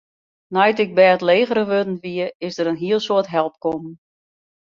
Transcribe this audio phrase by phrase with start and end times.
[0.55, 3.93] Nei't ik bêdlegerich wurden wie, is der in hiel soad help kommen.